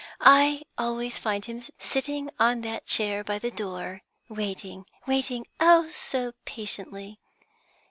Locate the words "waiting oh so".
5.05-6.31